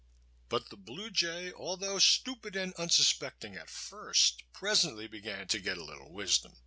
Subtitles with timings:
[0.49, 5.83] But the Blue Jay, although stupid and unsuspecting at first, presently began to get a
[5.85, 6.57] little wisdom.